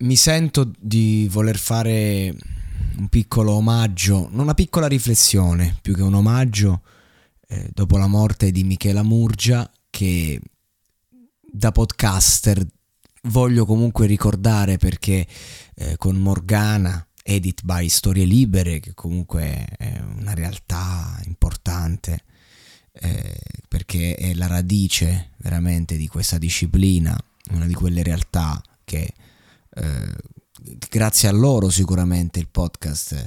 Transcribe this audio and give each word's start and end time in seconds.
mi 0.00 0.16
sento 0.16 0.70
di 0.78 1.28
voler 1.30 1.58
fare 1.58 2.34
un 2.96 3.08
piccolo 3.08 3.52
omaggio, 3.52 4.28
una 4.32 4.54
piccola 4.54 4.86
riflessione, 4.86 5.78
più 5.80 5.94
che 5.94 6.02
un 6.02 6.14
omaggio, 6.14 6.82
eh, 7.48 7.70
dopo 7.72 7.98
la 7.98 8.06
morte 8.06 8.50
di 8.50 8.64
Michela 8.64 9.02
Murgia, 9.02 9.70
che 9.90 10.40
da 11.40 11.72
podcaster 11.72 12.64
voglio 13.24 13.66
comunque 13.66 14.06
ricordare 14.06 14.78
perché 14.78 15.26
eh, 15.74 15.96
con 15.96 16.16
Morgana, 16.16 17.06
edit 17.22 17.62
by 17.62 17.88
Storie 17.88 18.24
Libere, 18.24 18.80
che 18.80 18.94
comunque 18.94 19.66
è 19.76 20.00
una 20.18 20.34
realtà 20.34 21.20
importante, 21.24 22.24
eh, 22.92 23.38
perché 23.68 24.14
è 24.14 24.34
la 24.34 24.46
radice 24.46 25.32
veramente 25.38 25.96
di 25.96 26.06
questa 26.06 26.38
disciplina, 26.38 27.18
una 27.50 27.66
di 27.66 27.74
quelle 27.74 28.02
realtà 28.02 28.62
che 28.84 29.12
eh, 29.70 30.14
grazie 30.88 31.28
a 31.28 31.32
loro 31.32 31.70
sicuramente 31.70 32.38
il 32.38 32.48
podcast 32.48 33.24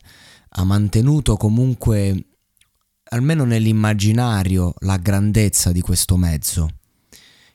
ha 0.50 0.64
mantenuto 0.64 1.36
comunque 1.38 2.26
almeno 3.06 3.44
nell'immaginario 3.44 4.74
la 4.80 4.98
grandezza 4.98 5.72
di 5.72 5.82
questo 5.82 6.18
mezzo 6.18 6.70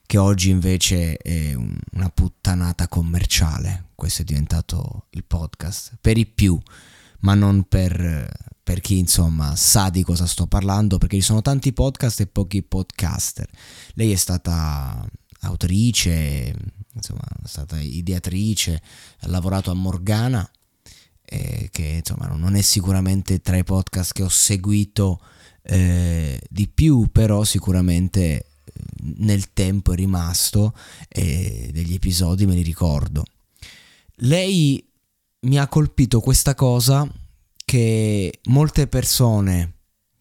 che 0.07 0.17
oggi 0.17 0.51
invece 0.51 1.19
è 1.19 1.55
una 1.55 2.09
puttanata 2.09 2.89
commerciale. 2.89 3.89
Questo 3.95 4.23
è 4.23 4.25
diventato 4.25 5.07
il 5.11 5.25
podcast 5.25 5.99
per 6.01 6.17
i 6.17 6.25
più 6.25 6.59
ma 7.21 7.35
non 7.35 7.65
per, 7.65 8.31
per 8.63 8.81
chi 8.81 8.99
insomma 8.99 9.57
sa 9.57 9.91
di 9.91 10.03
cosa 10.03 10.27
sto 10.27 10.47
parlando 10.47 10.99
perché 10.99 11.17
ci 11.17 11.23
sono 11.23 11.43
tanti 11.43 11.73
podcast 11.73 12.21
e 12.21 12.27
pochi 12.27 12.63
podcaster. 12.63 13.49
Lei 13.95 14.13
è 14.13 14.17
stata 14.17 15.07
autrice 15.41 16.55
insomma, 16.99 17.23
è 17.43 17.47
stata 17.47 17.81
ideatrice, 17.81 18.83
ha 19.21 19.29
lavorato 19.29 19.71
a 19.71 19.75
Morgana, 19.75 20.49
eh, 21.25 21.69
che 21.71 22.03
insomma 22.05 22.27
non 22.27 22.57
è 22.57 22.61
sicuramente 22.61 23.41
tra 23.41 23.57
i 23.57 23.65
podcast 23.65 24.13
che 24.13 24.23
ho 24.23 24.29
seguito 24.29 25.21
eh, 25.63 26.41
di 26.49 26.69
più, 26.69 27.09
però 27.11 27.45
sicuramente 27.45 28.21
eh, 28.21 28.45
nel 29.19 29.53
tempo 29.53 29.93
è 29.93 29.97
rimasto 29.97 30.75
e 31.09 31.71
degli 31.73 31.95
episodi 31.95 32.47
me 32.47 32.55
li 32.55 32.63
ricordo. 32.63 33.25
Lei 34.23 34.85
mi 35.41 35.59
ha 35.59 35.69
colpito 35.69 36.21
questa 36.21 36.55
cosa 36.55 37.09
che 37.65 38.41
molte 38.45 38.89
persone 38.89 39.75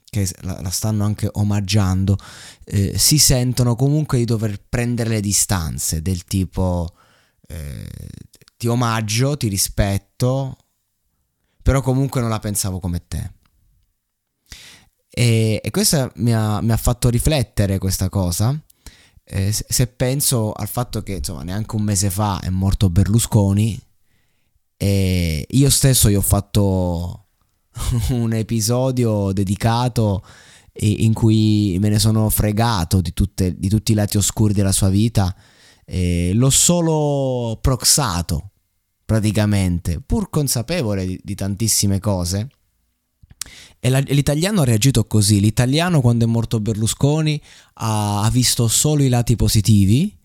che 0.10 0.28
la, 0.42 0.62
la 0.62 0.70
stanno 0.70 1.04
anche 1.04 1.30
omaggiando, 1.32 2.18
eh, 2.66 2.98
si 2.98 3.18
sentono 3.18 3.76
comunque 3.76 4.18
di 4.18 4.26
dover 4.26 4.62
prendere 4.68 5.10
le 5.10 5.22
distanze 5.22 6.02
del 6.02 6.24
tipo 6.24 6.94
eh, 7.48 7.88
ti 8.58 8.68
omaggio, 8.68 9.38
ti 9.38 9.48
rispetto, 9.48 10.58
però 11.62 11.82
comunque 11.82 12.22
non 12.22 12.30
la 12.30 12.40
pensavo 12.40 12.80
come 12.80 13.08
te. 13.08 13.32
E, 15.10 15.62
e 15.64 15.72
questo 15.72 16.12
mi 16.16 16.34
ha, 16.34 16.62
mi 16.62 16.72
ha, 16.72 16.78
fatto 16.78 17.10
riflettere 17.10 17.78
questa 17.78 18.10
cosa. 18.10 18.58
Eh, 19.24 19.52
se, 19.52 19.88
penso 19.88 20.54
al 20.54 20.68
fatto 20.68 21.04
che 21.04 21.16
insomma 21.16 21.44
neanche 21.44 21.76
un 21.76 21.82
mese 21.82 22.10
fa 22.10 22.40
è 22.40 22.50
morto 22.50 22.90
Berlusconi 22.90 23.78
e 24.78 25.46
io 25.50 25.70
stesso 25.70 26.10
gli 26.10 26.16
ho 26.16 26.22
fatto 26.22 27.27
un 28.10 28.34
episodio 28.34 29.32
dedicato 29.32 30.24
in 30.80 31.14
cui 31.14 31.78
me 31.80 31.90
ne 31.90 32.00
sono 32.00 32.30
fregato 32.30 33.02
di, 33.02 33.14
tutte, 33.14 33.58
di 33.58 33.68
tutti 33.68 33.94
i 33.94 33.96
lati 33.96 34.18
oscuri 34.18 34.54
della 34.54 34.72
sua 34.72 34.90
vita. 34.90 35.36
E 35.86 36.32
l'ho 36.34 36.50
solo 36.50 37.58
proxato 37.62 38.52
praticamente, 39.06 40.02
pur 40.06 40.30
consapevole 40.30 41.06
di, 41.06 41.20
di 41.24 41.36
tantissime 41.36 42.00
cose. 42.00 42.50
E, 43.80 43.90
la, 43.90 44.00
l'italiano 44.00 44.62
ha 44.62 44.66
reagito 44.66 45.06
così. 45.06 45.40
L'italiano, 45.40 46.02
quando 46.02 46.26
è 46.26 46.28
morto 46.28 46.60
Berlusconi, 46.60 47.42
ha, 47.76 48.24
ha, 48.24 48.30
visto 48.30 48.68
solo 48.68 49.04
i 49.04 49.10
lati 49.10 49.36
positivi. 49.36 50.16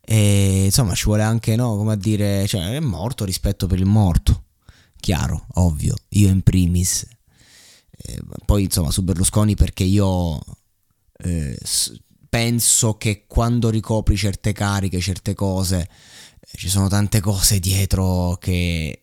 E 0.00 0.66
insomma, 0.66 0.94
ci 0.94 1.04
vuole 1.04 1.22
anche, 1.22 1.54
no, 1.56 1.76
come 1.76 1.92
a 1.92 1.96
dire, 1.96 2.46
cioè, 2.46 2.76
è 2.76 2.80
morto 2.80 3.24
rispetto 3.26 3.66
per 3.66 3.78
il 3.78 3.84
morto 3.84 4.44
chiaro, 5.00 5.46
ovvio, 5.54 5.94
io 6.10 6.28
in 6.28 6.42
primis. 6.42 7.06
Eh, 7.90 8.20
poi 8.44 8.64
insomma 8.64 8.90
su 8.90 9.02
Berlusconi 9.02 9.56
perché 9.56 9.84
io 9.84 10.40
eh, 11.18 11.58
penso 12.28 12.96
che 12.96 13.24
quando 13.26 13.70
ricopri 13.70 14.16
certe 14.16 14.52
cariche, 14.52 15.00
certe 15.00 15.34
cose, 15.34 15.88
eh, 16.40 16.56
ci 16.56 16.68
sono 16.68 16.88
tante 16.88 17.20
cose 17.20 17.58
dietro 17.58 18.36
che 18.40 19.02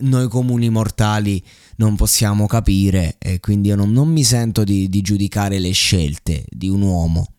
noi 0.00 0.28
comuni 0.28 0.70
mortali 0.70 1.44
non 1.76 1.96
possiamo 1.96 2.46
capire 2.46 3.16
e 3.18 3.40
quindi 3.40 3.68
io 3.68 3.76
non, 3.76 3.90
non 3.92 4.08
mi 4.08 4.24
sento 4.24 4.64
di, 4.64 4.88
di, 4.88 5.02
giudicare 5.02 5.58
le 5.58 5.72
scelte 5.72 6.44
di 6.48 6.68
un 6.68 6.82
uomo. 6.82 7.32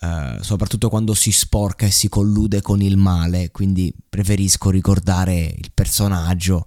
Uh, 0.00 0.40
soprattutto 0.42 0.88
quando 0.88 1.12
si 1.12 1.32
sporca 1.32 1.84
e 1.84 1.90
si 1.90 2.08
collude 2.08 2.62
con 2.62 2.80
il 2.80 2.96
male, 2.96 3.50
quindi 3.50 3.92
preferisco 4.08 4.70
ricordare 4.70 5.52
il 5.56 5.72
personaggio 5.74 6.66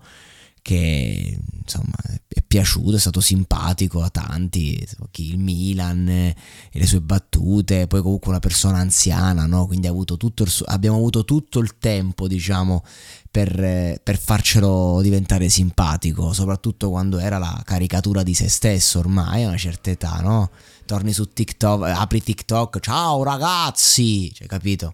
che 0.61 1.39
insomma 1.63 1.95
è 2.27 2.41
piaciuto, 2.45 2.95
è 2.95 2.99
stato 2.99 3.19
simpatico 3.19 4.01
a 4.01 4.09
tanti, 4.09 4.85
il 5.13 5.37
Milan 5.37 6.07
e 6.07 6.35
le 6.71 6.85
sue 6.85 7.01
battute, 7.01 7.87
poi 7.87 8.01
comunque 8.01 8.29
una 8.29 8.39
persona 8.39 8.79
anziana, 8.79 9.45
no? 9.45 9.65
quindi 9.67 9.87
avuto 9.87 10.17
suo, 10.45 10.65
abbiamo 10.65 10.97
avuto 10.97 11.23
tutto 11.23 11.59
il 11.59 11.77
tempo 11.77 12.27
diciamo 12.27 12.83
per, 13.29 13.99
per, 14.03 14.19
farcelo 14.19 14.99
diventare 15.01 15.49
simpatico, 15.49 16.33
soprattutto 16.33 16.89
quando 16.89 17.19
era 17.19 17.37
la 17.37 17.61
caricatura 17.63 18.23
di 18.23 18.33
se 18.33 18.49
stesso 18.49 18.99
ormai 18.99 19.43
a 19.43 19.47
una 19.47 19.57
certa 19.57 19.89
età, 19.89 20.19
no? 20.21 20.51
Torni 20.85 21.13
su 21.13 21.31
TikTok, 21.31 21.83
apri 21.83 22.21
TikTok, 22.21 22.79
ciao 22.79 23.23
ragazzi, 23.23 24.31
cioè 24.33 24.47
capito? 24.47 24.93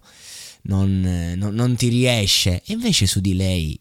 Non, 0.62 1.34
non, 1.36 1.54
non 1.54 1.74
ti 1.74 1.88
riesce. 1.88 2.62
E 2.64 2.72
invece 2.74 3.06
su 3.06 3.20
di 3.20 3.34
lei 3.34 3.80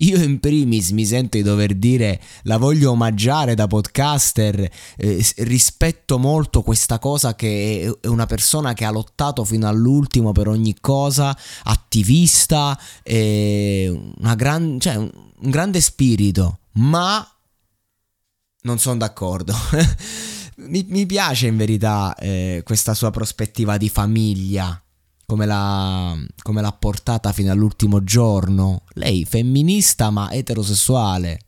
io 0.00 0.22
in 0.22 0.40
primis 0.40 0.90
mi 0.90 1.04
sento 1.04 1.36
di 1.36 1.42
dover 1.42 1.74
dire 1.74 2.20
la 2.42 2.56
voglio 2.56 2.92
omaggiare 2.92 3.54
da 3.54 3.66
podcaster, 3.66 4.70
eh, 4.96 5.26
rispetto 5.38 6.18
molto 6.18 6.62
questa 6.62 6.98
cosa 6.98 7.34
che 7.34 7.96
è 8.00 8.06
una 8.06 8.26
persona 8.26 8.72
che 8.72 8.84
ha 8.84 8.90
lottato 8.90 9.44
fino 9.44 9.68
all'ultimo 9.68 10.32
per 10.32 10.48
ogni 10.48 10.76
cosa, 10.80 11.36
attivista, 11.64 12.78
eh, 13.02 14.12
gran, 14.36 14.78
cioè, 14.80 14.96
un, 14.96 15.10
un 15.40 15.50
grande 15.50 15.80
spirito, 15.80 16.60
ma 16.72 17.26
non 18.62 18.78
sono 18.78 18.96
d'accordo. 18.96 19.54
mi, 20.56 20.84
mi, 20.88 21.06
piace 21.06 21.46
in 21.46 21.56
verità 21.56 22.14
eh, 22.16 22.62
questa 22.64 22.94
sua 22.94 23.10
prospettiva 23.10 23.76
di 23.76 23.88
famiglia 23.88 24.82
come 25.30 25.46
l'ha, 25.46 26.16
come 26.42 26.60
l'ha 26.60 26.72
portata 26.72 27.30
fino 27.32 27.52
all'ultimo 27.52 28.02
giorno. 28.02 28.82
Lei 28.94 29.24
femminista 29.24 30.10
ma 30.10 30.32
eterosessuale. 30.32 31.38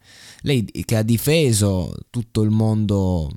Lei 0.43 0.65
che 0.65 0.97
ha 0.97 1.03
difeso 1.03 1.93
tutto 2.09 2.43
il 2.43 2.51
mondo 2.51 3.29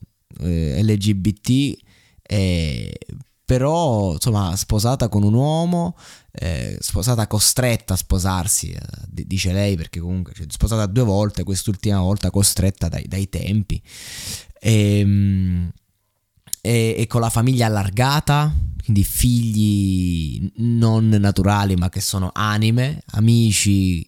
eh, 0.42 0.84
LGBT 0.84 1.78
eh, 2.22 2.96
però 3.44 4.14
insomma 4.14 4.56
sposata 4.56 5.10
con 5.10 5.24
un 5.24 5.34
uomo, 5.34 5.98
eh, 6.32 6.78
sposata 6.80 7.26
costretta 7.26 7.96
a 7.96 7.98
sposarsi, 7.98 8.70
eh, 8.70 8.80
dice 9.08 9.52
lei 9.52 9.76
perché 9.76 10.00
comunque 10.00 10.34
cioè, 10.36 10.46
sposata 10.50 10.86
due 10.86 11.04
volte, 11.04 11.44
quest'ultima 11.44 12.00
volta 12.02 12.30
costretta 12.30 12.88
dai, 12.88 13.08
dai 13.08 13.30
tempi. 13.30 13.82
E, 14.60 15.00
ehm, 15.00 15.72
e, 16.66 16.96
e 16.98 17.06
con 17.06 17.22
la 17.22 17.30
famiglia 17.30 17.68
allargata, 17.68 18.52
quindi 18.84 19.04
figli 19.04 20.52
non 20.56 21.10
naturali 21.10 21.76
ma 21.76 21.90
che 21.90 22.02
sono 22.02 22.32
anime, 22.34 23.04
amici 23.12 24.04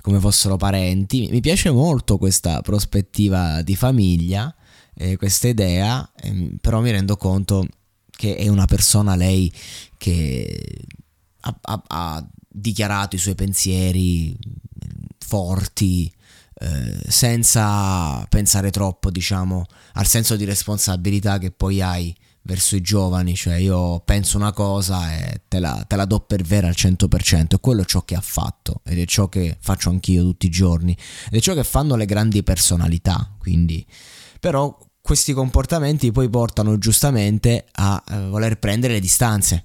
come 0.00 0.18
fossero 0.18 0.56
parenti. 0.56 1.28
Mi 1.30 1.40
piace 1.40 1.70
molto 1.70 2.16
questa 2.16 2.62
prospettiva 2.62 3.60
di 3.60 3.76
famiglia, 3.76 4.54
eh, 4.94 5.18
questa 5.18 5.48
idea, 5.48 6.10
eh, 6.16 6.56
però 6.58 6.80
mi 6.80 6.90
rendo 6.90 7.18
conto 7.18 7.66
che 8.10 8.36
è 8.36 8.48
una 8.48 8.64
persona 8.64 9.14
lei 9.14 9.52
che 9.98 10.58
ha, 11.40 11.58
ha, 11.60 11.82
ha 11.86 12.26
dichiarato 12.48 13.16
i 13.16 13.18
suoi 13.18 13.34
pensieri 13.34 14.34
forti, 15.18 16.10
eh, 16.62 17.00
senza 17.08 18.24
pensare 18.28 18.70
troppo, 18.70 19.10
diciamo, 19.10 19.64
al 19.94 20.06
senso 20.06 20.36
di 20.36 20.44
responsabilità 20.44 21.38
che 21.38 21.50
poi 21.50 21.80
hai 21.80 22.14
verso 22.42 22.76
i 22.76 22.82
giovani, 22.82 23.34
cioè 23.34 23.54
io 23.54 24.00
penso 24.00 24.36
una 24.36 24.52
cosa 24.52 25.14
e 25.14 25.42
te 25.48 25.58
la, 25.58 25.84
te 25.86 25.96
la, 25.96 26.04
do 26.04 26.20
per 26.20 26.42
vera 26.42 26.68
al 26.68 26.74
100% 26.76 27.54
e 27.54 27.60
quello 27.60 27.82
è 27.82 27.84
ciò 27.84 28.02
che 28.04 28.14
ha 28.14 28.20
fatto 28.20 28.80
ed 28.84 28.98
è 28.98 29.06
ciò 29.06 29.28
che 29.28 29.56
faccio 29.60 29.90
anch'io 29.90 30.22
tutti 30.22 30.46
i 30.46 30.50
giorni 30.50 30.96
ed 31.26 31.38
è 31.38 31.40
ciò 31.40 31.54
che 31.54 31.64
fanno 31.64 31.96
le 31.96 32.06
grandi 32.06 32.42
personalità, 32.42 33.36
quindi. 33.38 33.84
Però 34.38 34.76
questi 35.00 35.32
comportamenti 35.32 36.12
poi 36.12 36.28
portano 36.28 36.76
giustamente 36.76 37.66
a 37.72 38.02
eh, 38.06 38.26
voler 38.28 38.58
prendere 38.58 38.94
le 38.94 39.00
distanze 39.00 39.64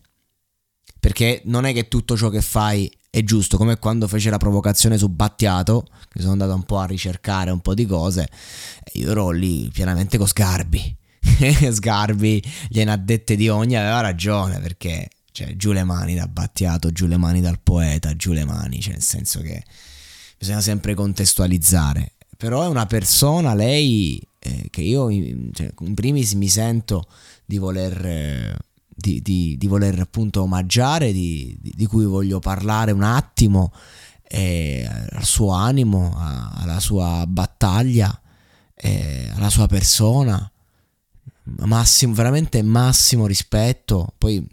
perché 0.98 1.42
non 1.46 1.66
è 1.66 1.74
che 1.74 1.88
tutto 1.88 2.18
ciò 2.18 2.30
che 2.30 2.42
fai 2.42 2.90
è 3.16 3.24
giusto, 3.24 3.56
come 3.56 3.78
quando 3.78 4.10
fece 4.10 4.30
la 4.30 4.38
provocazione 4.38 4.98
su 4.98 5.08
Battiato, 5.08 5.88
che 6.10 6.20
sono 6.20 6.34
andato 6.34 6.54
un 6.54 6.64
po' 6.64 6.80
a 6.80 6.86
ricercare 6.86 7.50
un 7.50 7.62
po' 7.62 7.74
di 7.74 7.86
cose, 7.86 8.28
io 8.94 9.12
ero 9.12 9.30
lì 9.30 9.70
pienamente 9.72 10.18
con 10.18 10.28
Sgarbi 10.28 10.98
Sgarbi 11.72 12.44
gliene 12.68 12.92
ha 12.92 12.98
dette 12.98 13.36
di 13.36 13.48
ogni, 13.48 13.78
aveva 13.78 14.02
ragione 14.02 14.60
perché 14.60 15.08
cioè, 15.32 15.56
giù 15.56 15.72
le 15.72 15.84
mani 15.84 16.16
da 16.16 16.28
Battiato, 16.28 16.92
giù 16.92 17.08
le 17.08 17.16
mani 17.16 17.40
dal 17.40 17.60
poeta, 17.62 18.16
giù 18.18 18.34
le 18.34 18.46
mani, 18.46 18.82
cioè 18.82 18.94
nel 18.94 19.02
senso 19.02 19.40
che 19.42 19.64
bisogna 20.38 20.62
sempre 20.62 20.94
contestualizzare. 20.94 22.14
Però 22.38 22.64
è 22.64 22.68
una 22.68 22.86
persona, 22.86 23.54
lei, 23.54 24.22
eh, 24.40 24.68
che 24.70 24.82
io 24.82 25.10
cioè, 25.54 25.74
in 25.80 25.94
primis 25.94 26.34
mi 26.34 26.50
sento 26.50 27.08
di 27.46 27.58
voler, 27.58 28.06
eh, 28.06 28.58
di, 28.96 29.22
di, 29.22 29.58
di 29.58 29.68
voler 29.68 30.00
appunto 30.00 30.42
omaggiare, 30.42 31.12
di, 31.12 31.56
di, 31.60 31.86
cui 31.86 32.06
voglio 32.06 32.40
parlare 32.40 32.92
un 32.92 33.04
attimo, 33.04 33.74
eh, 34.24 34.90
al 35.12 35.26
suo 35.26 35.52
animo, 35.52 36.16
a, 36.18 36.52
alla 36.56 36.80
sua 36.80 37.26
battaglia, 37.28 38.20
eh, 38.74 39.30
alla 39.36 39.50
sua 39.50 39.68
persona 39.68 40.50
massimo, 41.66 42.14
veramente 42.14 42.62
massimo 42.62 43.28
rispetto. 43.28 44.14
Poi 44.18 44.46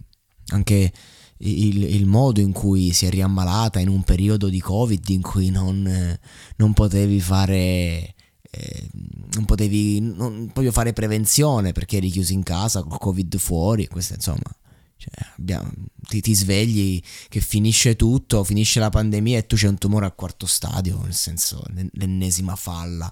anche 0.48 0.92
il, 1.38 1.82
il, 1.82 2.06
modo 2.06 2.40
in 2.40 2.52
cui 2.52 2.92
si 2.92 3.06
è 3.06 3.10
riammalata 3.10 3.80
in 3.80 3.88
un 3.88 4.02
periodo 4.02 4.48
di 4.48 4.60
Covid 4.60 5.08
in 5.08 5.22
cui 5.22 5.50
non, 5.50 6.18
non 6.56 6.72
potevi 6.72 7.20
fare. 7.20 8.14
Eh, 8.54 8.86
non 9.34 9.46
potevi 9.46 9.98
non 10.00 10.50
proprio 10.52 10.72
fare 10.72 10.92
prevenzione 10.92 11.72
perché 11.72 11.96
eri 11.96 12.10
chiuso 12.10 12.34
in 12.34 12.42
casa 12.42 12.82
col 12.82 12.98
covid 12.98 13.38
fuori 13.38 13.88
questo 13.88 14.12
insomma 14.12 14.54
cioè, 14.98 15.14
abbiamo, 15.38 15.72
ti, 16.06 16.20
ti, 16.20 16.34
svegli 16.34 17.02
che 17.30 17.40
finisce 17.40 17.96
tutto 17.96 18.44
finisce 18.44 18.78
la 18.78 18.90
pandemia 18.90 19.38
e 19.38 19.46
tu 19.46 19.56
c'è 19.56 19.68
un 19.68 19.78
tumore 19.78 20.04
al 20.04 20.14
quarto 20.14 20.44
stadio 20.44 21.00
nel 21.02 21.14
senso 21.14 21.64
l'ennesima 21.92 22.54
falla 22.54 23.10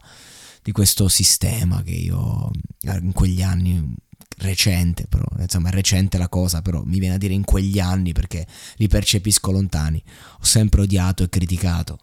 di 0.62 0.72
questo 0.72 1.08
sistema 1.08 1.82
che 1.82 1.92
io 1.92 2.50
eh, 2.82 2.98
in 2.98 3.12
quegli 3.12 3.40
anni 3.40 3.94
recente 4.40 5.06
però 5.06 5.24
insomma 5.38 5.70
è 5.70 5.72
recente 5.72 6.18
la 6.18 6.28
cosa 6.28 6.60
però 6.60 6.82
mi 6.84 6.98
viene 6.98 7.14
a 7.14 7.18
dire 7.18 7.32
in 7.32 7.44
quegli 7.44 7.80
anni 7.80 8.12
perché 8.12 8.46
li 8.76 8.88
percepisco 8.88 9.50
lontani. 9.50 10.02
Ho 10.38 10.44
sempre 10.44 10.82
odiato 10.82 11.22
e 11.22 11.30
criticato 11.30 12.00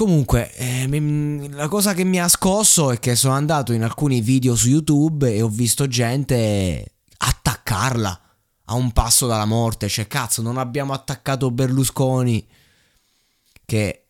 comunque 0.00 0.54
eh, 0.54 1.48
la 1.50 1.68
cosa 1.68 1.92
che 1.92 2.04
mi 2.04 2.18
ha 2.20 2.28
scosso 2.28 2.90
è 2.90 2.98
che 2.98 3.14
sono 3.14 3.34
andato 3.34 3.72
in 3.72 3.82
alcuni 3.82 4.20
video 4.20 4.54
su 4.54 4.68
youtube 4.68 5.34
e 5.34 5.42
ho 5.42 5.48
visto 5.48 5.86
gente 5.86 6.94
attaccarla 7.18 8.20
a 8.64 8.74
un 8.74 8.92
passo 8.92 9.26
dalla 9.26 9.44
morte 9.44 9.88
cioè 9.88 10.06
cazzo 10.06 10.40
non 10.42 10.56
abbiamo 10.56 10.92
attaccato 10.92 11.50
Berlusconi 11.50 12.46
che 13.64 14.06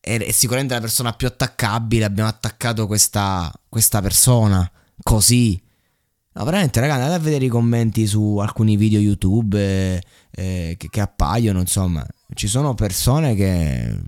è 0.00 0.30
sicuramente 0.30 0.74
la 0.74 0.80
persona 0.80 1.12
più 1.12 1.26
attaccabile. 1.26 2.04
Abbiamo 2.04 2.28
attaccato 2.28 2.86
questa, 2.86 3.52
questa 3.68 4.00
persona 4.00 4.68
così. 5.02 5.60
No, 6.32 6.44
veramente, 6.44 6.80
ragazzi, 6.80 7.00
andate 7.00 7.20
a 7.20 7.22
vedere 7.22 7.44
i 7.44 7.48
commenti 7.48 8.06
su 8.06 8.38
alcuni 8.38 8.76
video 8.76 9.00
YouTube 9.00 9.58
eh, 9.58 10.02
eh, 10.30 10.74
che, 10.78 10.88
che, 10.88 11.00
appaiono. 11.00 11.60
Insomma, 11.60 12.06
ci 12.34 12.46
sono 12.46 12.74
persone 12.74 13.34
che. 13.34 14.00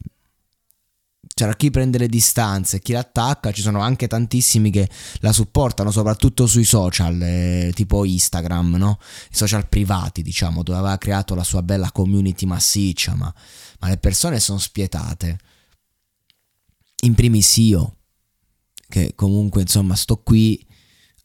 C'era 1.33 1.55
chi 1.55 1.71
prende 1.71 1.97
le 1.97 2.09
distanze, 2.09 2.81
chi 2.81 2.93
l'attacca, 2.93 3.53
ci 3.53 3.63
sono 3.63 3.81
anche 3.81 4.07
tantissimi 4.09 4.71
che 4.71 4.89
la 5.21 5.33
supportano, 5.33 5.91
soprattutto 5.91 6.47
sui 6.47 6.65
social, 6.65 7.21
eh, 7.23 7.73
tipo 7.75 8.05
Instagram, 8.05 8.75
no? 8.77 8.99
I 9.31 9.35
social 9.35 9.67
privati, 9.69 10.23
diciamo, 10.23 10.63
dove 10.63 10.79
aveva 10.79 10.99
creato 10.99 11.35
la 11.35 11.45
sua 11.45 11.63
bella 11.63 11.93
community 11.93 12.45
massiccia, 12.45 13.15
ma, 13.15 13.33
ma 13.79 13.89
le 13.89 13.97
persone 13.97 14.39
sono 14.39 14.59
spietate 14.59 15.39
in 17.03 17.15
primis 17.15 17.57
io, 17.57 17.97
che 18.89 19.15
comunque 19.15 19.63
insomma 19.63 19.95
sto 19.97 20.19
qui 20.19 20.67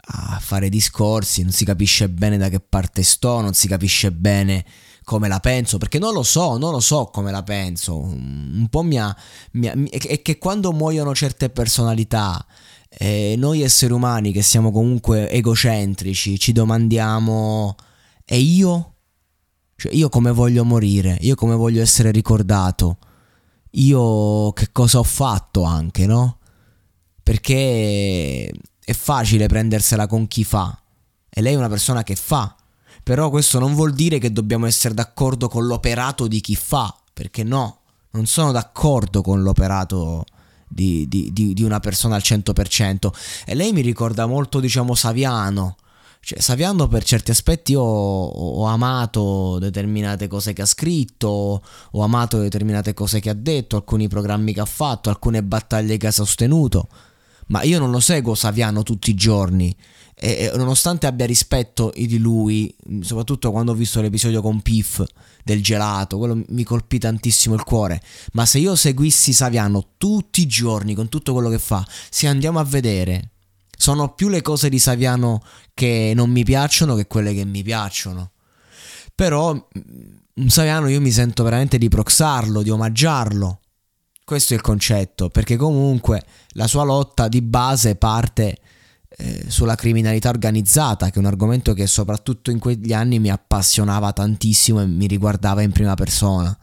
a 0.08 0.40
fare 0.40 0.69
discorsi, 0.69 1.42
non 1.42 1.51
si 1.51 1.66
capisce 1.66 2.10
bene 2.10 2.38
da 2.38 2.50
che 2.50 2.60
parte 2.60 3.04
sto, 3.04 3.42
non 3.42 3.54
si 3.54 3.68
capisce 3.68 4.12
bene 4.12 4.63
come 5.06 5.30
la 5.30 5.40
penso, 5.40 5.78
perché 5.78 6.00
non 6.00 6.13
lo 6.13 6.24
so, 6.24 6.57
non 6.57 6.72
lo 6.72 6.81
so 6.81 7.06
come 7.06 7.31
la 7.31 7.44
penso. 7.44 7.98
Un 7.98 8.68
po' 8.69 8.84
mi 8.84 9.00
ha... 9.00 9.16
Mi 9.52 9.68
ha 9.69 9.74
è 9.90 10.22
che 10.22 10.38
quando 10.38 10.74
muoiono 10.74 11.16
certe 11.16 11.50
personalità, 11.50 12.46
eh, 12.90 13.36
noi 13.38 13.62
esseri 13.62 13.94
umani 13.94 14.34
che 14.34 14.42
siamo 14.42 14.72
comunque 14.72 15.30
egocentrici, 15.30 16.38
ci 16.38 16.52
domandiamo, 16.52 17.75
e 18.25 18.38
io? 18.38 18.94
Cioè 19.78 19.94
io 19.94 20.10
come 20.10 20.31
voglio 20.31 20.66
morire? 20.66 21.18
Io 21.22 21.36
come 21.36 21.56
voglio 21.56 21.81
essere 21.81 22.12
ricordato? 22.12 22.98
io 23.75 24.51
che 24.54 24.69
cosa 24.72 25.00
ho 25.00 25.04
fatto 25.04 25.63
anche, 25.63 26.06
no? 26.06 26.39
Perché 27.22 28.51
è 28.84 28.94
facile 28.94 29.48
prendersela 29.48 30.08
con 30.08 30.27
chi 30.27 30.44
fa 30.44 30.80
e 31.30 31.41
lei 31.41 31.53
è 31.53 31.58
una 31.58 31.70
persona 31.70 32.03
che 32.03 32.15
fa. 32.15 32.56
Però 33.06 33.30
questo 33.30 33.60
non 33.60 33.76
vuol 33.76 33.94
dire 33.94 34.18
che 34.18 34.32
dobbiamo 34.32 34.66
essere 34.66 34.96
d'accordo 34.96 35.48
con 35.48 35.68
l'operato 35.68 36.26
di 36.26 36.42
chi 36.42 36.56
fa, 36.56 36.92
perché 37.14 37.44
no, 37.44 37.82
non 38.10 38.26
sono 38.26 38.52
d'accordo 38.52 39.22
con 39.22 39.44
l'operato 39.44 40.26
di, 40.68 41.08
di, 41.08 41.32
di, 41.32 41.54
di 41.54 41.62
una 41.62 41.80
persona 41.80 42.16
al 42.16 42.24
100%. 42.26 43.12
E 43.46 43.54
lei 43.54 43.74
mi 43.74 43.82
ricorda 43.82 44.26
molto, 44.26 44.60
diciamo, 44.60 44.96
Saviano, 44.96 45.76
cioè, 46.20 46.42
Saviano 46.42 46.88
per 46.88 47.04
certi 47.04 47.30
aspetti 47.30 47.76
ho, 47.76 47.84
ho, 47.84 48.66
amato 48.66 49.60
determinate 49.60 50.26
cose 50.26 50.54
che 50.54 50.64
ha 50.64 50.66
scritto, 50.66 51.62
ho 51.92 52.02
amato 52.02 52.40
determinate 52.40 52.96
cose 52.96 53.20
che 53.20 53.30
ha 53.30 53.36
detto, 53.36 53.76
alcuni 53.76 54.08
programmi 54.08 54.52
che 54.52 54.62
ha 54.62 54.66
fatto, 54.66 55.10
alcune 55.10 55.44
battaglie 55.44 55.98
che 55.98 56.08
ha 56.08 56.12
sostenuto, 56.12 56.88
ma 57.50 57.62
io 57.62 57.78
non 57.78 57.92
lo 57.92 58.00
seguo 58.00 58.34
Saviano 58.34 58.82
tutti 58.82 59.12
i 59.12 59.14
giorni 59.14 59.78
e, 60.15 60.50
e 60.53 60.57
nonostante 60.57 61.07
abbia 61.07 61.25
rispetto 61.25 61.91
di 61.95 62.17
lui, 62.17 62.74
soprattutto 63.01 63.51
quando 63.51 63.74
ho 63.74 63.75
visto 63.75 64.01
l'episodio 64.01 64.41
con 64.41 64.62
Piff 64.62 65.03
del 65.43 65.62
gelato, 65.62 66.17
quello 66.17 66.41
mi 66.48 66.63
colpì 66.63 66.98
tantissimo 66.98 67.53
il 67.53 67.63
cuore, 67.63 68.01
ma 68.34 68.45
se 68.45 68.60
io 68.60 68.75
seguissi 68.75 69.34
Saviano 69.34 69.89
tutti 69.98 70.41
i 70.41 70.48
giorni 70.48 70.95
con 70.95 71.10
tutto 71.10 71.34
quello 71.34 71.50
che 71.50 71.60
fa, 71.60 71.86
se 72.10 72.27
andiamo 72.27 72.60
a 72.60 72.63
vedere 72.63 73.31
sono 73.77 74.13
più 74.13 74.29
le 74.29 74.41
cose 74.41 74.69
di 74.69 74.79
Saviano 74.79 75.43
che 75.74 76.13
non 76.15 76.29
mi 76.29 76.43
piacciono 76.43 76.95
che 76.95 77.07
quelle 77.07 77.34
che 77.34 77.43
mi 77.43 77.62
piacciono. 77.62 78.31
Però 79.13 79.51
un 79.51 80.50
Saviano 80.50 80.88
io 80.88 81.01
mi 81.01 81.12
sento 81.12 81.43
veramente 81.43 81.77
di 81.77 81.89
proxarlo, 81.89 82.62
di 82.62 82.69
omaggiarlo. 82.69 83.60
Questo 84.24 84.53
è 84.53 84.55
il 84.55 84.62
concetto, 84.62 85.29
perché 85.29 85.55
comunque 85.55 86.24
la 86.51 86.67
sua 86.67 86.84
lotta 86.84 87.27
di 87.27 87.41
base 87.41 87.95
parte 87.95 88.57
eh, 89.17 89.45
sulla 89.48 89.75
criminalità 89.75 90.29
organizzata, 90.29 91.10
che 91.10 91.15
è 91.15 91.19
un 91.19 91.25
argomento 91.25 91.74
che 91.74 91.88
soprattutto 91.88 92.51
in 92.51 92.60
quegli 92.60 92.93
anni 92.93 93.19
mi 93.19 93.29
appassionava 93.29 94.12
tantissimo 94.12 94.81
e 94.81 94.86
mi 94.88 95.07
riguardava 95.07 95.62
in 95.62 95.72
prima 95.72 95.95
persona. 95.95 96.57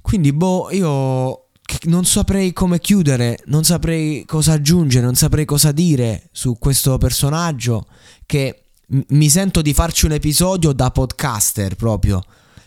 Quindi, 0.00 0.32
boh, 0.32 0.70
io 0.70 1.46
non 1.84 2.04
saprei 2.04 2.52
come 2.52 2.78
chiudere, 2.78 3.40
non 3.46 3.64
saprei 3.64 4.24
cosa 4.24 4.52
aggiungere, 4.52 5.04
non 5.04 5.14
saprei 5.14 5.44
cosa 5.44 5.72
dire 5.72 6.28
su 6.32 6.56
questo 6.58 6.96
personaggio 6.96 7.86
che 8.24 8.62
mi 8.88 9.28
sento 9.28 9.62
di 9.62 9.74
farci 9.74 10.06
un 10.06 10.12
episodio 10.12 10.72
da 10.72 10.90
podcaster 10.90 11.74
proprio 11.74 12.22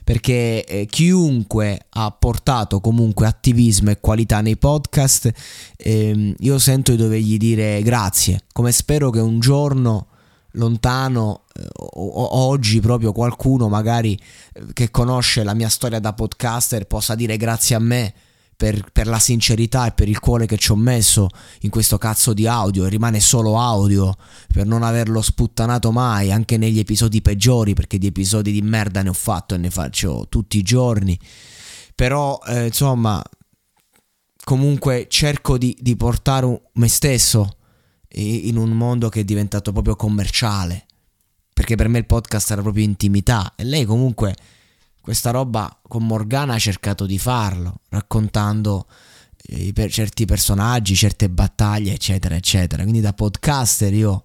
perché 0.09 0.65
eh, 0.65 0.87
chiunque 0.87 1.85
ha 1.87 2.09
portato 2.09 2.79
comunque 2.79 3.27
attivismo 3.27 3.91
e 3.91 3.99
qualità 3.99 4.41
nei 4.41 4.57
podcast, 4.57 5.31
eh, 5.77 6.35
io 6.35 6.57
sento 6.57 6.89
di 6.89 6.97
dovergli 6.97 7.37
dire 7.37 7.79
grazie, 7.83 8.41
come 8.51 8.71
spero 8.71 9.11
che 9.11 9.19
un 9.19 9.39
giorno 9.39 10.07
lontano 10.53 11.43
eh, 11.53 11.61
o, 11.75 12.07
o, 12.07 12.37
oggi 12.47 12.79
proprio 12.79 13.11
qualcuno 13.11 13.69
magari 13.69 14.19
eh, 14.53 14.63
che 14.73 14.89
conosce 14.89 15.43
la 15.43 15.53
mia 15.53 15.69
storia 15.69 15.99
da 15.99 16.13
podcaster 16.13 16.87
possa 16.87 17.13
dire 17.13 17.37
grazie 17.37 17.75
a 17.75 17.79
me 17.79 18.13
per, 18.59 18.91
per, 18.91 19.07
la 19.07 19.19
sincerità 19.19 19.87
e 19.87 19.93
per 19.93 20.09
il 20.09 20.19
cuore 20.19 20.45
che 20.45 20.57
ci 20.57 20.71
ho 20.71 20.75
messo 20.75 21.29
in 21.61 21.69
questo 21.69 21.97
cazzo 21.97 22.33
di 22.33 22.45
audio 22.45 22.85
e 22.85 22.89
rimane 22.89 23.21
solo 23.21 23.57
audio 23.57 24.13
per 24.51 24.65
non 24.65 24.83
averlo 24.83 25.21
sputtanato 25.21 25.93
mai 25.93 26.29
anche 26.29 26.57
negli 26.57 26.77
episodi 26.77 27.21
peggiori 27.21 27.73
perché 27.73 27.97
di 27.97 28.07
episodi 28.07 28.51
di 28.51 28.61
merda 28.61 29.01
ne 29.01 29.07
ho 29.07 29.13
fatto 29.13 29.55
e 29.55 29.57
ne 29.59 29.69
faccio 29.69 30.25
tutti 30.27 30.57
i 30.57 30.61
giorni. 30.61 31.17
Però 31.95 32.37
eh, 32.47 32.65
insomma 32.65 33.23
comunque 34.43 35.05
cerco 35.07 35.57
di, 35.57 35.73
di 35.79 35.95
portare 35.95 36.63
me 36.73 36.87
stesso 36.89 37.55
in 38.09 38.57
un 38.57 38.71
mondo 38.71 39.07
che 39.07 39.21
è 39.21 39.23
diventato 39.23 39.71
proprio 39.71 39.95
commerciale 39.95 40.85
perché 41.53 41.75
per 41.75 41.87
me 41.87 41.99
il 41.99 42.05
podcast 42.05 42.51
era 42.51 42.61
proprio 42.61 42.83
intimità 42.83 43.53
e 43.55 43.63
lei 43.63 43.85
comunque 43.85 44.35
questa 45.09 45.31
roba 45.31 45.75
con 45.87 46.05
Morgana 46.05 46.53
ha 46.53 46.59
cercato 46.59 47.07
di 47.07 47.17
farlo, 47.17 47.79
raccontando 47.89 48.85
eh, 49.37 49.73
certi 49.89 50.25
personaggi, 50.25 50.93
certe 50.93 51.31
battaglie, 51.31 51.93
eccetera, 51.93 52.35
eccetera. 52.35 52.83
Quindi 52.83 53.01
da 53.01 53.13
podcaster 53.13 53.91
io 53.91 54.23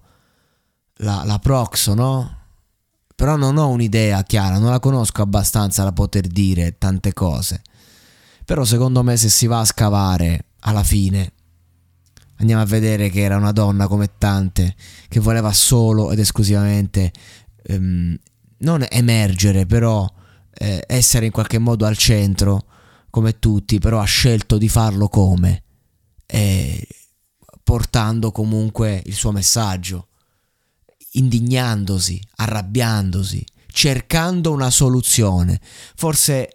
la, 0.97 1.23
la 1.25 1.39
proxo, 1.39 1.95
no? 1.95 2.37
Però 3.15 3.35
non 3.35 3.57
ho 3.57 3.69
un'idea 3.69 4.21
chiara, 4.21 4.59
non 4.59 4.69
la 4.69 4.79
conosco 4.79 5.23
abbastanza 5.23 5.83
da 5.83 5.91
poter 5.91 6.27
dire 6.27 6.77
tante 6.77 7.13
cose. 7.13 7.63
Però 8.45 8.63
secondo 8.63 9.01
me 9.01 9.17
se 9.17 9.29
si 9.29 9.47
va 9.47 9.61
a 9.61 9.65
scavare 9.65 10.49
alla 10.59 10.83
fine 10.83 11.31
andiamo 12.37 12.61
a 12.61 12.65
vedere 12.65 13.09
che 13.09 13.21
era 13.21 13.37
una 13.37 13.51
donna 13.51 13.87
come 13.87 14.11
tante 14.19 14.75
che 15.07 15.19
voleva 15.19 15.51
solo 15.51 16.11
ed 16.11 16.19
esclusivamente 16.19 17.11
ehm, 17.63 18.15
non 18.59 18.85
emergere, 18.87 19.65
però 19.65 20.07
eh, 20.57 20.83
essere 20.87 21.25
in 21.25 21.31
qualche 21.31 21.59
modo 21.59 21.85
al 21.85 21.97
centro 21.97 22.65
come 23.09 23.39
tutti, 23.39 23.79
però 23.79 23.99
ha 23.99 24.05
scelto 24.05 24.57
di 24.57 24.69
farlo 24.69 25.07
come? 25.07 25.63
Eh, 26.25 26.87
portando 27.63 28.31
comunque 28.31 29.01
il 29.05 29.13
suo 29.13 29.31
messaggio, 29.31 30.09
indignandosi, 31.11 32.21
arrabbiandosi, 32.35 33.45
cercando 33.67 34.51
una 34.51 34.69
soluzione. 34.69 35.59
Forse 35.95 36.49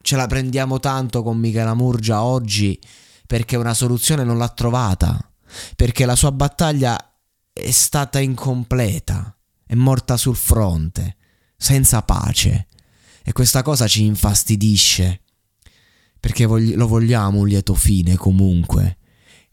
ce 0.00 0.16
la 0.16 0.26
prendiamo 0.26 0.78
tanto 0.78 1.22
con 1.22 1.38
Michela 1.38 1.74
Murgia 1.74 2.22
oggi 2.22 2.78
perché 3.26 3.56
una 3.56 3.74
soluzione 3.74 4.22
non 4.22 4.38
l'ha 4.38 4.48
trovata, 4.48 5.18
perché 5.74 6.06
la 6.06 6.14
sua 6.14 6.30
battaglia 6.30 6.96
è 7.52 7.70
stata 7.70 8.20
incompleta, 8.20 9.36
è 9.66 9.74
morta 9.74 10.16
sul 10.16 10.36
fronte, 10.36 11.16
senza 11.56 12.02
pace. 12.02 12.68
E 13.28 13.32
questa 13.32 13.62
cosa 13.62 13.88
ci 13.88 14.04
infastidisce, 14.04 15.22
perché 16.20 16.46
lo 16.46 16.86
vogliamo 16.86 17.40
un 17.40 17.48
lieto 17.48 17.74
fine 17.74 18.14
comunque. 18.14 18.98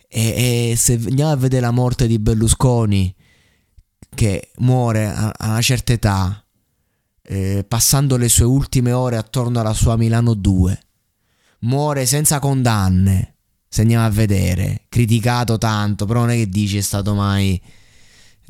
E, 0.08 0.70
e 0.70 0.76
se 0.78 0.94
andiamo 0.94 1.32
a 1.32 1.36
vedere 1.36 1.62
la 1.62 1.72
morte 1.72 2.06
di 2.06 2.20
Berlusconi, 2.20 3.16
che 4.14 4.52
muore 4.58 5.08
a, 5.08 5.34
a 5.36 5.50
una 5.50 5.62
certa 5.62 5.92
età, 5.92 6.46
eh, 7.24 7.66
passando 7.68 8.16
le 8.16 8.30
sue 8.30 8.46
ultime 8.46 8.92
ore 8.92 9.18
attorno 9.18 9.60
alla 9.60 9.74
sua 9.74 9.96
Milano 9.96 10.36
2, 10.36 10.80
muore 11.62 12.06
senza 12.06 12.38
condanne, 12.38 13.38
se 13.68 13.82
andiamo 13.82 14.06
a 14.06 14.12
vedere, 14.12 14.86
criticato 14.88 15.58
tanto, 15.58 16.06
però 16.06 16.20
non 16.20 16.30
è 16.30 16.36
che 16.36 16.48
dici 16.48 16.78
è 16.78 16.82
stato 16.82 17.16
mai... 17.16 17.60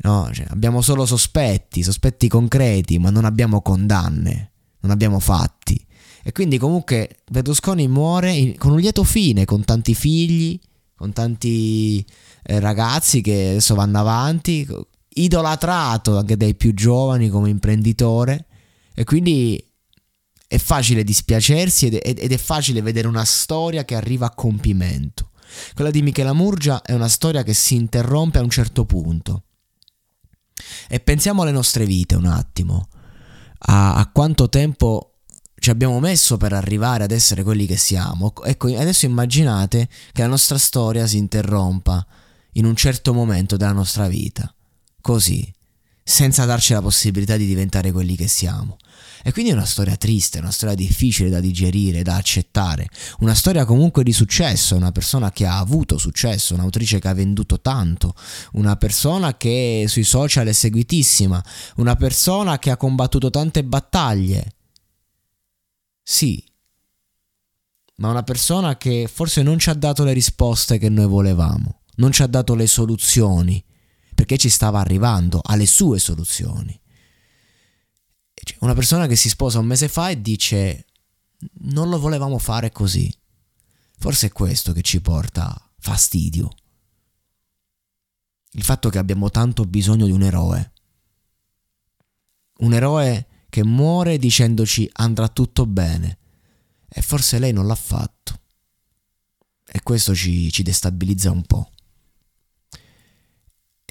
No, 0.02 0.28
cioè, 0.34 0.44
abbiamo 0.50 0.82
solo 0.82 1.06
sospetti, 1.06 1.82
sospetti 1.82 2.28
concreti, 2.28 2.98
ma 2.98 3.08
non 3.08 3.24
abbiamo 3.24 3.62
condanne 3.62 4.50
non 4.84 4.90
abbiamo 4.90 5.18
fatti. 5.18 5.82
E 6.22 6.32
quindi 6.32 6.58
comunque 6.58 7.22
Berlusconi 7.30 7.88
muore 7.88 8.32
in, 8.32 8.56
con 8.56 8.72
un 8.72 8.80
lieto 8.80 9.02
fine, 9.02 9.44
con 9.44 9.64
tanti 9.64 9.94
figli, 9.94 10.58
con 10.94 11.12
tanti 11.12 12.04
eh, 12.44 12.60
ragazzi 12.60 13.20
che 13.20 13.48
adesso 13.50 13.74
vanno 13.74 13.98
avanti, 13.98 14.66
idolatrato 15.08 16.18
anche 16.18 16.36
dai 16.36 16.54
più 16.54 16.74
giovani 16.74 17.28
come 17.28 17.50
imprenditore. 17.50 18.46
E 18.94 19.04
quindi 19.04 19.62
è 20.46 20.58
facile 20.58 21.02
dispiacersi 21.02 21.86
ed 21.86 21.94
è, 21.94 22.14
ed 22.22 22.32
è 22.32 22.38
facile 22.38 22.82
vedere 22.82 23.08
una 23.08 23.24
storia 23.24 23.84
che 23.84 23.94
arriva 23.94 24.26
a 24.26 24.34
compimento. 24.34 25.30
Quella 25.74 25.90
di 25.90 26.02
Michela 26.02 26.32
Murgia 26.32 26.82
è 26.82 26.92
una 26.92 27.08
storia 27.08 27.42
che 27.42 27.54
si 27.54 27.74
interrompe 27.74 28.38
a 28.38 28.42
un 28.42 28.50
certo 28.50 28.84
punto. 28.84 29.44
E 30.88 31.00
pensiamo 31.00 31.42
alle 31.42 31.52
nostre 31.52 31.86
vite 31.86 32.14
un 32.14 32.26
attimo 32.26 32.88
a, 33.58 33.94
a 33.94 34.10
quanto 34.10 34.48
tempo 34.48 35.14
ci 35.56 35.70
abbiamo 35.70 36.00
messo 36.00 36.36
per 36.36 36.52
arrivare 36.52 37.04
ad 37.04 37.10
essere 37.10 37.42
quelli 37.42 37.66
che 37.66 37.76
siamo. 37.76 38.32
Ecco, 38.44 38.66
adesso 38.76 39.06
immaginate 39.06 39.88
che 40.12 40.22
la 40.22 40.28
nostra 40.28 40.58
storia 40.58 41.06
si 41.06 41.16
interrompa 41.16 42.04
in 42.52 42.66
un 42.66 42.76
certo 42.76 43.14
momento 43.14 43.56
della 43.56 43.72
nostra 43.72 44.06
vita, 44.06 44.52
così, 45.00 45.53
senza 46.04 46.44
darci 46.44 46.74
la 46.74 46.82
possibilità 46.82 47.38
di 47.38 47.46
diventare 47.46 47.90
quelli 47.90 48.14
che 48.14 48.28
siamo. 48.28 48.76
E 49.22 49.32
quindi 49.32 49.52
è 49.52 49.54
una 49.54 49.64
storia 49.64 49.96
triste, 49.96 50.38
una 50.38 50.50
storia 50.50 50.74
difficile 50.74 51.30
da 51.30 51.40
digerire, 51.40 52.02
da 52.02 52.16
accettare, 52.16 52.88
una 53.20 53.32
storia 53.32 53.64
comunque 53.64 54.02
di 54.02 54.12
successo, 54.12 54.76
una 54.76 54.92
persona 54.92 55.32
che 55.32 55.46
ha 55.46 55.58
avuto 55.58 55.96
successo, 55.96 56.52
un'autrice 56.52 56.98
che 56.98 57.08
ha 57.08 57.14
venduto 57.14 57.58
tanto, 57.62 58.14
una 58.52 58.76
persona 58.76 59.38
che 59.38 59.86
sui 59.88 60.04
social 60.04 60.46
è 60.46 60.52
seguitissima, 60.52 61.42
una 61.76 61.96
persona 61.96 62.58
che 62.58 62.70
ha 62.70 62.76
combattuto 62.76 63.30
tante 63.30 63.64
battaglie. 63.64 64.52
Sì, 66.02 66.44
ma 67.96 68.10
una 68.10 68.24
persona 68.24 68.76
che 68.76 69.08
forse 69.10 69.42
non 69.42 69.58
ci 69.58 69.70
ha 69.70 69.74
dato 69.74 70.04
le 70.04 70.12
risposte 70.12 70.76
che 70.76 70.90
noi 70.90 71.06
volevamo, 71.06 71.80
non 71.96 72.12
ci 72.12 72.20
ha 72.20 72.26
dato 72.26 72.54
le 72.54 72.66
soluzioni, 72.66 73.64
perché 74.14 74.36
ci 74.36 74.48
stava 74.48 74.80
arrivando 74.80 75.40
alle 75.42 75.66
sue 75.66 75.98
soluzioni. 75.98 76.78
Una 78.60 78.74
persona 78.74 79.06
che 79.06 79.16
si 79.16 79.28
sposa 79.28 79.58
un 79.58 79.66
mese 79.66 79.88
fa 79.88 80.10
e 80.10 80.20
dice 80.20 80.86
non 81.60 81.88
lo 81.88 81.98
volevamo 81.98 82.38
fare 82.38 82.70
così. 82.72 83.12
Forse 83.98 84.28
è 84.28 84.32
questo 84.32 84.72
che 84.72 84.82
ci 84.82 85.00
porta 85.00 85.70
fastidio. 85.78 86.50
Il 88.52 88.62
fatto 88.62 88.88
che 88.88 88.98
abbiamo 88.98 89.30
tanto 89.30 89.64
bisogno 89.64 90.06
di 90.06 90.12
un 90.12 90.22
eroe. 90.22 90.72
Un 92.58 92.72
eroe 92.72 93.26
che 93.48 93.64
muore 93.64 94.18
dicendoci 94.18 94.88
andrà 94.94 95.28
tutto 95.28 95.66
bene. 95.66 96.18
E 96.88 97.02
forse 97.02 97.38
lei 97.38 97.52
non 97.52 97.66
l'ha 97.66 97.74
fatto. 97.74 98.40
E 99.66 99.82
questo 99.82 100.14
ci, 100.14 100.50
ci 100.52 100.62
destabilizza 100.62 101.30
un 101.30 101.42
po'. 101.42 101.70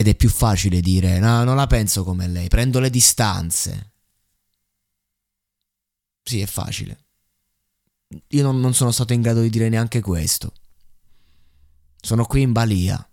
Ed 0.03 0.09
è 0.09 0.15
più 0.15 0.27
facile 0.27 0.81
dire 0.81 1.17
no, 1.19 1.45
non 1.45 1.55
la 1.55 1.65
penso 1.65 2.03
come 2.03 2.27
lei, 2.27 2.49
prendo 2.49 2.81
le 2.81 2.89
distanze. 2.89 3.93
Sì, 6.21 6.41
è 6.41 6.45
facile. 6.45 7.05
Io 8.27 8.43
non, 8.43 8.59
non 8.59 8.73
sono 8.73 8.91
stato 8.91 9.13
in 9.13 9.21
grado 9.21 9.39
di 9.39 9.49
dire 9.49 9.69
neanche 9.69 10.01
questo. 10.01 10.51
Sono 12.01 12.25
qui 12.25 12.41
in 12.41 12.51
balia, 12.51 13.09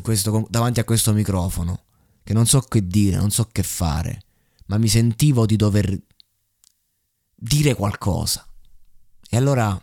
questo, 0.00 0.46
davanti 0.48 0.80
a 0.80 0.84
questo 0.84 1.12
microfono, 1.12 1.82
che 2.24 2.32
non 2.32 2.46
so 2.46 2.60
che 2.62 2.86
dire, 2.86 3.18
non 3.18 3.30
so 3.30 3.50
che 3.52 3.62
fare, 3.62 4.22
ma 4.68 4.78
mi 4.78 4.88
sentivo 4.88 5.44
di 5.44 5.56
dover 5.56 6.00
dire 7.34 7.74
qualcosa. 7.74 8.42
E 9.28 9.36
allora 9.36 9.78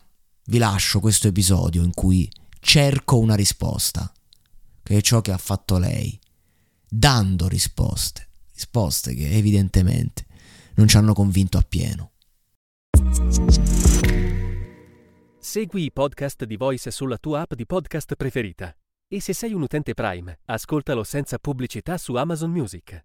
vi 0.46 0.58
lascio 0.58 1.00
questo 1.00 1.27
episodio 1.27 1.84
in 1.84 1.94
cui 1.94 2.27
cerco 2.60 3.20
una 3.20 3.36
risposta, 3.36 4.12
che 4.86 4.98
è 4.98 5.01
ciò 5.01 5.20
che 5.22 5.32
ha 5.32 5.38
fatto 5.39 5.80
lei, 5.80 6.18
dando 6.88 7.48
risposte, 7.48 8.27
risposte 8.54 9.15
che 9.15 9.32
evidentemente 9.32 10.27
non 10.75 10.88
ci 10.88 10.96
hanno 10.98 11.13
convinto 11.15 11.58
appieno. 11.58 12.12
Segui 15.39 15.86
i 15.86 15.92
podcast 15.92 16.44
di 16.46 16.56
Voice 16.56 16.92
sulla 16.92 17.18
tua 17.18 17.42
app 17.42 17.54
di 17.54 17.65
podcast 17.65 18.13
preferita. 18.13 18.77
E 19.08 19.20
se 19.22 19.34
sei 19.34 19.54
un 19.54 19.63
utente 19.63 19.96
Prime, 19.96 20.42
ascoltalo 20.46 21.04
senza 21.04 21.39
pubblicità 21.39 21.98
su 21.98 22.13
Amazon 22.13 22.51
Music. 22.51 23.04